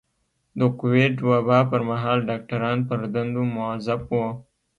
[0.59, 4.25] د کوويډ وبا پر مهال ډاکټران پر دندو مؤظف وو.